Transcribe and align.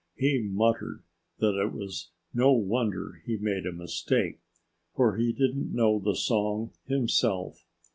He 0.15 0.39
muttered 0.41 1.03
that 1.37 1.61
it 1.61 1.71
was 1.73 2.09
no 2.33 2.51
wonder 2.53 3.21
he 3.23 3.37
made 3.37 3.67
a 3.67 3.71
mistake, 3.71 4.39
for 4.95 5.15
he 5.15 5.31
didn't 5.31 5.75
know 5.75 5.99
the 5.99 6.15
song 6.15 6.71
himself. 6.87 7.67